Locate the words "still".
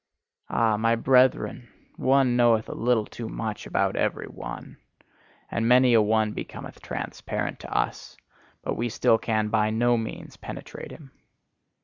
8.91-9.17